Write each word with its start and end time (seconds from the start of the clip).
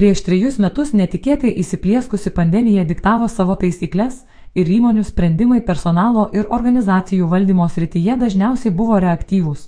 Prieš 0.00 0.22
trejus 0.24 0.54
metus 0.56 0.94
netikėtai 0.96 1.50
įsiplieskusi 1.60 2.30
pandemija 2.32 2.86
diktavo 2.88 3.26
savo 3.28 3.52
taisyklės 3.60 4.22
ir 4.56 4.68
įmonių 4.72 5.02
sprendimai 5.04 5.58
personalo 5.66 6.22
ir 6.32 6.46
organizacijų 6.56 7.26
valdymo 7.28 7.66
srityje 7.68 8.14
dažniausiai 8.22 8.72
buvo 8.78 8.96
reaktyvūs. 9.04 9.66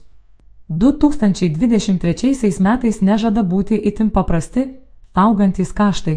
2023 0.84 2.62
metais 2.64 3.00
nežada 3.08 3.44
būti 3.50 3.76
itin 3.90 4.08
paprasti, 4.08 4.64
augantis 5.12 5.74
kaštai. 5.80 6.14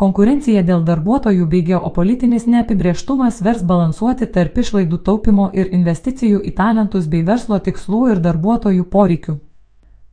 Konkurencija 0.00 0.62
dėl 0.64 0.86
darbuotojų 0.88 1.50
bei 1.52 1.66
geopolitinis 1.66 2.46
neapibrieštumas 2.48 3.42
vers 3.44 3.60
balansuoti 3.60 4.30
tarp 4.38 4.56
išlaidų 4.64 5.02
taupimo 5.10 5.50
ir 5.52 5.68
investicijų 5.80 6.40
į 6.48 6.54
talentus 6.62 7.12
bei 7.12 7.20
verslo 7.28 7.60
tikslų 7.60 8.02
ir 8.14 8.24
darbuotojų 8.24 8.88
poreikių. 8.96 9.36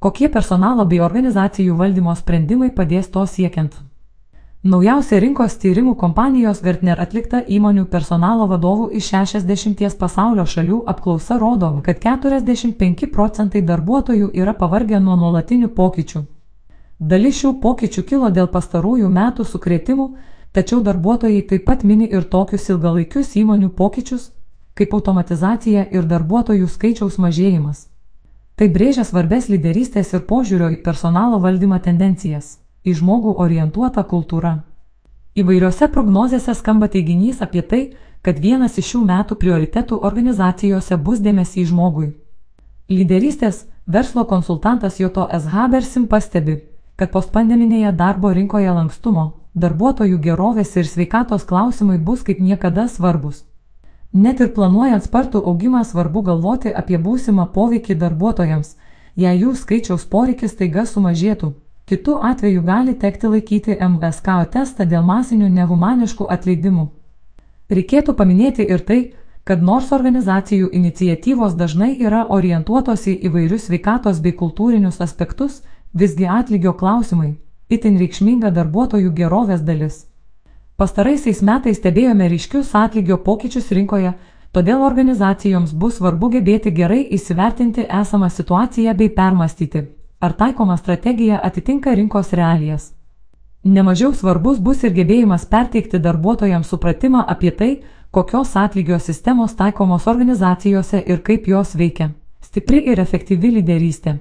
Kokie 0.05 0.27
personalo 0.29 0.83
bei 0.85 0.99
organizacijų 1.01 1.75
valdymo 1.79 2.13
sprendimai 2.13 2.67
padės 2.77 3.07
to 3.13 3.23
siekiant? 3.25 3.71
Naujausia 4.73 5.17
rinkos 5.23 5.55
tyrimų 5.63 5.95
kompanijos 5.97 6.59
Gartner 6.61 6.99
atlikta 7.01 7.39
įmonių 7.55 7.87
personalo 7.93 8.45
vadovų 8.51 8.91
iš 8.99 9.07
60 9.15 9.95
pasaulio 9.97 10.45
šalių 10.51 10.83
apklausa 10.93 11.39
rodo, 11.41 11.71
kad 11.87 12.03
45 12.03 13.09
procentai 13.15 13.63
darbuotojų 13.71 14.29
yra 14.43 14.53
pavargę 14.53 14.99
nuo 15.07 15.15
nuolatinių 15.23 15.71
pokyčių. 15.79 16.21
Dalis 16.99 17.41
šių 17.41 17.55
pokyčių 17.65 18.05
kilo 18.13 18.29
dėl 18.29 18.51
pastarųjų 18.53 19.09
metų 19.09 19.47
sukretimų, 19.55 20.07
tačiau 20.53 20.83
darbuotojai 20.85 21.41
taip 21.49 21.65
pat 21.65 21.81
mini 21.83 22.11
ir 22.13 22.29
tokius 22.37 22.69
ilgalaikius 22.69 23.33
įmonių 23.41 23.73
pokyčius, 23.81 24.29
kaip 24.77 24.93
automatizacija 24.93 25.89
ir 25.89 26.05
darbuotojų 26.05 26.69
skaičiaus 26.77 27.17
mažėjimas. 27.17 27.87
Tai 28.55 28.69
brėžia 28.71 29.03
svarbes 29.03 29.49
lyderystės 29.51 30.13
ir 30.15 30.21
požiūrio 30.29 30.69
į 30.71 30.77
personalo 30.83 31.41
valdymą 31.43 31.81
tendencijas- 31.83 32.59
į 32.89 32.93
žmogų 32.99 33.33
orientuotą 33.45 34.03
kultūrą. 34.11 34.51
Įvairiose 35.35 35.89
prognozėse 35.91 36.55
skamba 36.55 36.87
teiginys 36.87 37.41
apie 37.41 37.61
tai, 37.61 37.81
kad 38.21 38.39
vienas 38.39 38.77
iš 38.79 38.93
šių 38.93 39.01
metų 39.09 39.35
prioritetų 39.41 39.99
organizacijose 40.09 40.97
bus 40.97 41.19
dėmesys 41.19 41.67
žmogui. 41.71 42.13
Lyderystės 42.89 43.65
verslo 43.87 44.23
konsultantas 44.23 44.99
Joto 44.99 45.27
S. 45.31 45.49
Habersim 45.51 46.07
pastebi, 46.07 46.55
kad 46.95 47.11
postpandeminėje 47.11 47.91
darbo 47.91 48.31
rinkoje 48.31 48.71
lankstumo, 48.71 49.33
darbuotojų 49.53 50.21
gerovės 50.29 50.71
ir 50.77 50.87
sveikatos 50.87 51.43
klausimai 51.43 51.97
bus 51.97 52.23
kaip 52.23 52.39
niekada 52.39 52.87
svarbus. 52.87 53.43
Net 54.15 54.39
ir 54.39 54.53
planuojant 54.55 55.03
spartų 55.03 55.41
augimą 55.51 55.81
svarbu 55.83 56.21
galvoti 56.29 56.71
apie 56.81 56.97
būsimą 57.05 57.49
poveikį 57.55 57.97
darbuotojams, 57.99 58.69
jei 59.19 59.41
jų 59.41 59.51
skaičiaus 59.59 60.05
poreikis 60.13 60.55
taiga 60.55 60.85
sumažėtų. 60.87 61.51
Kitu 61.85 62.15
atveju 62.29 62.63
gali 62.63 62.95
tekti 63.01 63.27
laikyti 63.33 63.75
MSKO 63.75 64.39
testą 64.55 64.87
dėl 64.87 65.03
masinių 65.03 65.51
nehumaniškų 65.59 66.29
atleidimų. 66.37 66.87
Reikėtų 67.69 68.15
paminėti 68.15 68.65
ir 68.65 68.81
tai, 68.87 68.99
kad 69.43 69.61
nors 69.61 69.91
organizacijų 69.91 70.71
iniciatyvos 70.71 71.53
dažnai 71.59 71.91
yra 71.99 72.25
orientuotos 72.37 73.05
į 73.11 73.19
įvairius 73.29 73.67
sveikatos 73.67 74.23
bei 74.23 74.33
kultūrinius 74.33 75.01
aspektus, 75.03 75.61
Visgi 75.95 76.25
atlygio 76.27 76.73
klausimai- 76.75 77.29
itin 77.75 77.97
reikšminga 77.99 78.49
darbuotojų 78.55 79.11
gerovės 79.15 79.61
dalis. 79.63 80.01
Pastaraisiais 80.75 81.39
metais 81.39 81.77
stebėjome 81.79 82.25
ryškius 82.27 82.73
atlygio 82.75 83.15
pokyčius 83.23 83.69
rinkoje, 83.77 84.09
todėl 84.51 84.81
organizacijoms 84.83 85.71
bus 85.71 86.01
svarbu 86.01 86.27
gebėti 86.33 86.73
gerai 86.75 86.97
įsivertinti 87.15 87.85
esamą 87.99 88.27
situaciją 88.27 88.95
bei 88.99 89.07
permastyti, 89.19 89.85
ar 90.19 90.35
taikoma 90.35 90.75
strategija 90.81 91.39
atitinka 91.49 91.95
rinkos 91.95 92.33
realijas. 92.35 92.89
Nemažiau 93.63 94.11
svarbus 94.13 94.59
bus 94.59 94.83
ir 94.83 94.91
gebėjimas 94.99 95.47
perteikti 95.55 96.03
darbuotojams 96.09 96.67
supratimą 96.67 97.23
apie 97.35 97.55
tai, 97.61 97.71
kokios 98.11 98.51
atlygio 98.59 98.99
sistemos 98.99 99.55
taikomos 99.55 100.11
organizacijose 100.11 101.05
ir 101.07 101.23
kaip 101.23 101.47
jos 101.47 101.75
veikia. 101.79 102.11
Stipri 102.43 102.83
ir 102.91 102.99
efektyvi 102.99 103.55
lyderystė. 103.61 104.19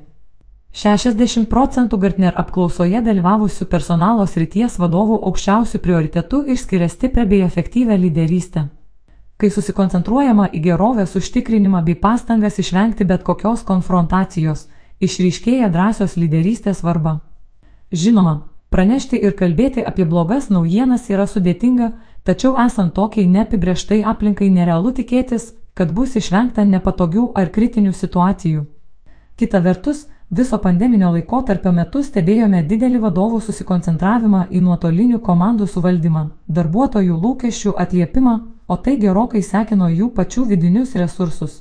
60 0.74 1.46
procentų 1.46 2.00
Gartner 2.02 2.34
apklausoje 2.34 2.98
dalyvavusių 3.06 3.68
personalo 3.70 4.24
srities 4.26 4.74
vadovų 4.82 5.20
aukščiausių 5.28 5.78
prioritetų 5.78 6.40
išskiria 6.50 6.88
stiprią 6.90 7.28
bei 7.30 7.44
efektyvę 7.46 7.94
lyderystę. 7.94 8.64
Kai 9.38 9.52
susikoncentruojama 9.54 10.48
į 10.50 10.62
gerovės 10.64 11.14
užtikrinimą 11.20 11.84
bei 11.86 11.94
pastangas 11.94 12.58
išvengti 12.58 13.06
bet 13.06 13.22
kokios 13.22 13.62
konfrontacijos, 13.68 14.64
išryškėja 14.98 15.68
drąsios 15.70 16.16
lyderystės 16.18 16.80
svarba. 16.82 17.20
Žinoma, 17.94 18.34
pranešti 18.74 19.20
ir 19.22 19.36
kalbėti 19.38 19.84
apie 19.86 20.08
blogas 20.10 20.50
naujienas 20.50 21.06
yra 21.06 21.28
sudėtinga, 21.30 21.92
tačiau 22.26 22.56
esant 22.64 22.96
tokiai 22.98 23.28
neapibrieštai 23.30 24.00
aplinkai 24.02 24.50
nerealu 24.50 24.90
tikėtis, 24.98 25.52
kad 25.78 25.94
bus 25.94 26.18
išvengta 26.18 26.66
nepatogių 26.66 27.28
ar 27.38 27.54
kritinių 27.54 27.94
situacijų. 27.94 28.66
Kita 29.38 29.62
vertus, 29.62 30.08
Viso 30.36 30.58
pandeminio 30.58 31.12
laikotarpio 31.14 31.70
metu 31.74 32.00
stebėjome 32.02 32.64
didelį 32.66 33.00
vadovų 33.04 33.36
susikoncentravimą 33.44 34.40
į 34.50 34.62
nuotolinių 34.66 35.20
komandų 35.22 35.68
suvaldymą, 35.70 36.22
darbuotojų 36.56 37.18
lūkesčių 37.24 37.74
atliepimą, 37.84 38.32
o 38.66 38.76
tai 38.86 38.96
gerokai 39.04 39.44
sekino 39.46 39.86
jų 39.92 40.08
pačių 40.16 40.48
vidinius 40.50 40.96
resursus. 40.98 41.60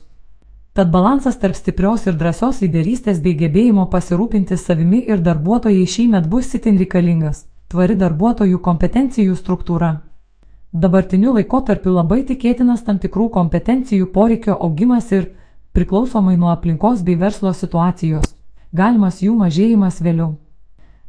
Tad 0.73 0.89
balansas 0.95 1.37
tarp 1.43 1.59
stiprios 1.59 2.07
ir 2.09 2.17
drąsios 2.17 2.63
lyderystės 2.65 3.21
bei 3.21 3.37
gebėjimo 3.43 3.85
pasirūpinti 3.93 4.57
savimi 4.57 5.03
ir 5.05 5.21
darbuotojai 5.21 5.85
šįmet 5.95 6.29
bus 6.33 6.49
itin 6.57 6.81
reikalingas- 6.81 7.45
tvari 7.71 7.99
darbuotojų 8.05 8.57
kompetencijų 8.69 9.37
struktūra. 9.43 9.95
Dabartiniu 10.73 11.35
laikotarpiu 11.37 11.93
labai 11.93 12.23
tikėtinas 12.25 12.81
tam 12.85 12.97
tikrų 12.97 13.29
kompetencijų 13.37 14.13
poreikio 14.17 14.57
augimas 14.59 15.11
ir, 15.11 15.29
priklausomai 15.73 16.37
nuo 16.37 16.49
aplinkos 16.49 17.03
bei 17.03 17.15
verslo 17.15 17.53
situacijos, 17.53 18.32
galimas 18.73 19.21
jų 19.21 19.35
mažėjimas 19.37 20.01
vėliau. 20.01 20.33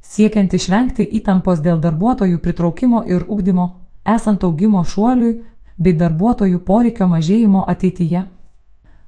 Siekiant 0.05 0.53
išvengti 0.53 1.07
įtampos 1.19 1.63
dėl 1.65 1.81
darbuotojų 1.81 2.39
pritraukimo 2.45 3.03
ir 3.09 3.25
ugdymo, 3.29 3.67
esant 4.05 4.45
augimo 4.45 4.85
šuoliui 4.85 5.41
bei 5.79 5.97
darbuotojų 5.97 6.61
poreikio 6.69 7.09
mažėjimo 7.09 7.65
ateityje. 7.75 8.27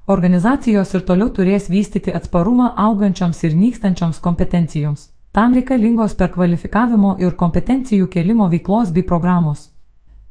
Organizacijos 0.07 0.93
ir 0.95 1.05
toliau 1.07 1.29
turės 1.37 1.69
vystyti 1.69 2.13
atsparumą 2.19 2.71
augančioms 2.87 3.43
ir 3.43 3.55
nykstančioms 3.55 4.19
kompetencijoms. 4.23 5.09
Tam 5.31 5.53
reikalingos 5.53 6.15
per 6.17 6.31
kvalifikavimo 6.33 7.17
ir 7.19 7.35
kompetencijų 7.41 8.07
kelimo 8.13 8.47
veiklos 8.49 8.93
bei 8.95 9.03
programos. 9.03 9.67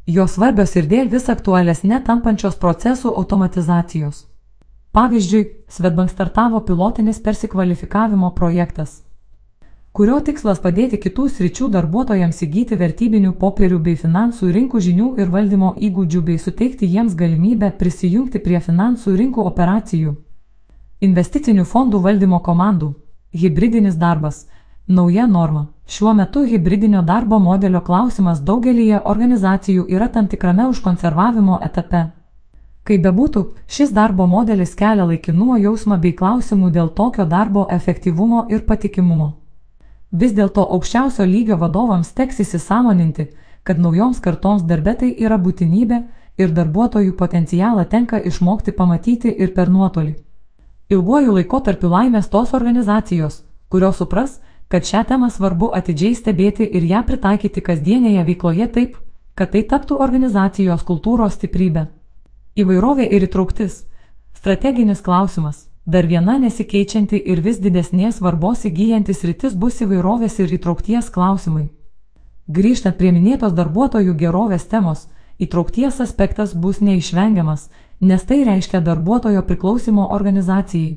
Jos 0.07 0.35
svarbios 0.35 0.73
ir 0.77 0.89
dėl 0.91 1.11
vis 1.13 1.29
aktualesnė 1.31 2.01
tampančios 2.07 2.57
procesų 2.63 3.13
automatizacijos. 3.21 4.25
Pavyzdžiui, 4.97 5.47
Svetbank 5.69 6.11
startavo 6.11 6.61
pilotinis 6.61 7.19
persikvalifikavimo 7.23 8.31
projektas, 8.39 9.03
kurio 9.93 10.23
tikslas 10.25 10.63
padėti 10.65 10.97
kitų 11.03 11.27
sričių 11.35 11.69
darbuotojams 11.75 12.41
įgyti 12.47 12.79
vertybinių 12.81 13.35
popierių 13.43 13.83
bei 13.91 13.99
finansų 14.01 14.49
rinkų 14.57 14.81
žinių 14.89 15.11
ir 15.21 15.35
valdymo 15.37 15.75
įgūdžių 15.91 16.23
bei 16.31 16.39
suteikti 16.47 16.89
jiems 16.95 17.13
galimybę 17.21 17.71
prisijungti 17.77 18.41
prie 18.49 18.65
finansų 18.71 19.19
rinkų 19.21 19.47
operacijų. 19.53 20.17
Investicinių 21.11 21.69
fondų 21.77 22.01
valdymo 22.09 22.41
komandų. 22.51 22.95
Hybridinis 23.37 24.01
darbas. 24.01 24.47
Nauja 24.89 25.27
norma. 25.27 25.67
Šiuo 25.87 26.17
metu 26.17 26.49
hybridinio 26.49 27.05
darbo 27.05 27.37
modelio 27.51 27.85
klausimas 27.85 28.41
daugelįje 28.41 29.05
organizacijų 29.05 29.91
yra 29.93 30.09
tam 30.09 30.33
tikrame 30.33 30.73
užkonservavimo 30.73 31.61
etape. 31.69 32.16
Kaip 32.87 33.03
bebūtų, 33.03 33.41
šis 33.67 33.91
darbo 33.91 34.29
modelis 34.31 34.77
kelia 34.79 35.09
laikinumo 35.09 35.57
jausmą 35.59 35.97
bei 36.03 36.13
klausimų 36.15 36.69
dėl 36.71 36.93
tokio 36.95 37.25
darbo 37.27 37.65
efektyvumo 37.77 38.45
ir 38.55 38.63
patikimumo. 38.69 39.33
Vis 40.13 40.37
dėlto 40.37 40.63
aukščiausio 40.77 41.27
lygio 41.27 41.57
vadovams 41.59 42.13
teks 42.15 42.39
įsisamoninti, 42.45 43.27
kad 43.67 43.81
naujoms 43.83 44.21
kartoms 44.23 44.63
darbė 44.63 44.95
tai 45.01 45.11
yra 45.19 45.39
būtinybė 45.47 45.99
ir 46.39 46.55
darbuotojų 46.55 47.17
potencialą 47.19 47.89
tenka 47.91 48.23
išmokti 48.31 48.77
pamatyti 48.79 49.35
ir 49.35 49.51
per 49.59 49.73
nuotolį. 49.79 50.15
Ilguoju 50.95 51.35
laikotarpiu 51.41 51.91
laimės 51.91 52.31
tos 52.31 52.55
organizacijos, 52.55 53.43
kurios 53.69 53.99
supras, 53.99 54.39
kad 54.71 54.87
šią 54.87 55.03
temą 55.11 55.33
svarbu 55.35 55.73
atidžiai 55.75 56.15
stebėti 56.15 56.71
ir 56.71 56.87
ją 56.87 57.03
pritaikyti 57.11 57.67
kasdienėje 57.69 58.23
veikloje 58.31 58.71
taip, 58.79 58.97
kad 59.35 59.51
tai 59.51 59.67
taptų 59.67 59.99
organizacijos 60.07 60.87
kultūros 60.87 61.35
stiprybė. 61.35 61.89
Įvairovė 62.57 63.05
ir 63.13 63.27
įtrauktis- 63.27 63.83
strateginis 64.39 65.03
klausimas. 65.05 65.67
Dar 65.87 66.07
viena 66.07 66.39
nesikeičianti 66.41 67.19
ir 67.33 67.43
vis 67.45 67.59
didesnės 67.61 68.17
svarbos 68.17 68.65
įgyjantis 68.65 69.25
rytis 69.29 69.55
bus 69.55 69.83
įvairovės 69.85 70.39
ir 70.41 70.55
įtraukties 70.57 71.11
klausimai. 71.13 71.69
Grįžtant 72.49 72.97
prie 72.97 73.13
minėtos 73.13 73.53
darbuotojų 73.53 74.15
gerovės 74.23 74.65
temos, 74.71 75.07
įtraukties 75.39 76.01
aspektas 76.01 76.55
bus 76.55 76.81
neišvengiamas, 76.81 77.69
nes 78.01 78.25
tai 78.25 78.45
reiškia 78.45 78.81
darbuotojo 78.81 79.43
priklausimo 79.43 80.09
organizacijai. 80.11 80.97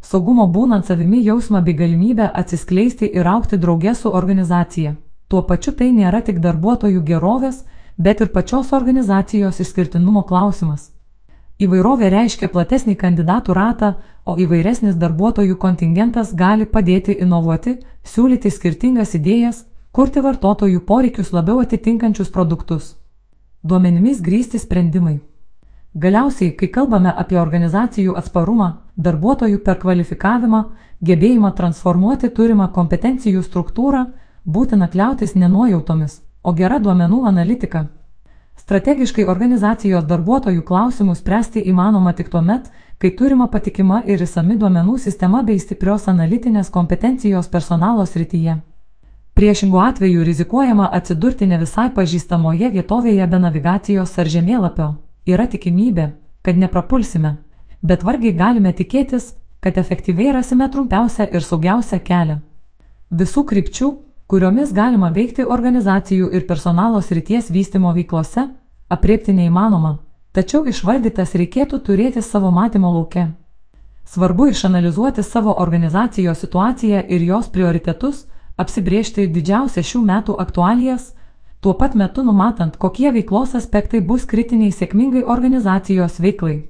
Saugumo 0.00 0.46
būnant 0.48 0.86
savimi 0.86 1.20
jausmą 1.22 1.60
bei 1.62 1.74
galimybę 1.74 2.30
atsiskleisti 2.32 3.04
ir 3.04 3.26
aukti 3.26 3.58
draugė 3.58 3.94
su 3.94 4.08
organizacija. 4.08 4.96
Tuo 5.28 5.42
pačiu 5.42 5.72
tai 5.72 5.92
nėra 5.92 6.22
tik 6.24 6.40
darbuotojų 6.40 7.04
gerovės, 7.04 7.64
bet 8.00 8.20
ir 8.20 8.32
pačios 8.32 8.72
organizacijos 8.72 9.60
išskirtinumo 9.60 10.22
klausimas. 10.28 10.86
Įvairovė 11.60 12.08
reiškia 12.14 12.48
platesnį 12.48 12.94
kandidatų 12.96 13.54
ratą, 13.56 13.90
o 14.24 14.36
įvairesnis 14.40 14.96
darbuotojų 14.96 15.58
kontingentas 15.60 16.30
gali 16.32 16.64
padėti 16.64 17.18
inovuoti, 17.20 17.74
siūlyti 18.04 18.52
skirtingas 18.54 19.12
idėjas, 19.18 19.66
kurti 19.92 20.22
vartotojų 20.24 20.80
poreikius 20.88 21.34
labiau 21.36 21.60
atitinkančius 21.60 22.32
produktus. 22.32 22.94
Duomenimis 23.62 24.22
grįsti 24.24 24.62
sprendimai. 24.62 25.18
Galiausiai, 25.92 26.54
kai 26.56 26.70
kalbame 26.72 27.12
apie 27.12 27.36
organizacijų 27.36 28.16
atsparumą, 28.16 28.70
darbuotojų 28.96 29.60
perkvalifikavimą, 29.66 30.62
gebėjimą 31.04 31.52
transformuoti 31.60 32.32
turimą 32.32 32.70
kompetencijų 32.72 33.44
struktūrą, 33.44 34.06
būtina 34.46 34.88
kliautis 34.88 35.34
ne 35.34 35.48
nuojautomis, 35.52 36.20
o 36.42 36.52
gera 36.54 36.78
duomenų 36.78 37.24
analitika. 37.28 37.86
Strategiškai 38.60 39.24
organizacijos 39.24 40.04
darbuotojų 40.06 40.62
klausimus 40.62 41.20
spręsti 41.22 41.62
įmanoma 41.72 42.12
tik 42.14 42.28
tuo 42.32 42.42
met, 42.44 42.68
kai 43.00 43.10
turima 43.16 43.46
patikima 43.48 44.02
ir 44.06 44.20
įsami 44.20 44.58
duomenų 44.60 44.98
sistema 45.00 45.42
bei 45.42 45.58
stiprios 45.58 46.08
analitinės 46.12 46.68
kompetencijos 46.70 47.48
personalo 47.48 48.04
srityje. 48.06 48.58
Priešingų 49.34 49.78
atveju 49.80 50.24
rizikuojama 50.26 50.90
atsidurti 50.98 51.46
ne 51.46 51.58
visai 51.62 51.88
pažįstamoje 51.96 52.68
vietovėje 52.74 53.26
be 53.30 53.38
navigacijos 53.40 54.12
ar 54.18 54.28
žemėlapio. 54.28 54.88
Yra 55.26 55.46
tikimybė, 55.48 56.10
kad 56.42 56.60
neprapulsime, 56.60 57.36
bet 57.82 58.04
vargiai 58.04 58.34
galime 58.36 58.72
tikėtis, 58.76 59.34
kad 59.60 59.78
efektyviai 59.80 60.34
rasime 60.36 60.68
trumpiausią 60.68 61.28
ir 61.32 61.44
saugiausią 61.46 62.00
kelią. 62.04 62.40
Visų 63.10 63.44
krypčių, 63.48 63.90
kuriomis 64.30 64.70
galima 64.70 65.08
veikti 65.10 65.42
organizacijų 65.42 66.28
ir 66.38 66.44
personalo 66.46 67.00
srities 67.02 67.48
vystimo 67.50 67.90
veiklose, 67.96 68.44
apriepti 68.86 69.34
neįmanoma, 69.34 69.96
tačiau 70.30 70.62
išvardytas 70.70 71.34
reikėtų 71.34 71.80
turėti 71.88 72.22
savo 72.22 72.52
matymo 72.54 72.92
lauke. 72.94 73.26
Svarbu 74.06 74.46
išanalizuoti 74.52 75.22
savo 75.26 75.56
organizacijos 75.64 76.38
situaciją 76.44 77.02
ir 77.08 77.26
jos 77.26 77.50
prioritetus, 77.50 78.24
apsibriežti 78.56 79.26
didžiausią 79.34 79.82
šių 79.90 80.06
metų 80.06 80.38
aktualijas, 80.46 81.10
tuo 81.60 81.74
pat 81.74 81.98
metu 81.98 82.22
numatant, 82.22 82.78
kokie 82.78 83.10
veiklos 83.10 83.58
aspektai 83.58 83.98
bus 84.00 84.30
kritiniai 84.30 84.70
sėkmingai 84.70 85.26
organizacijos 85.26 86.22
veiklai. 86.22 86.69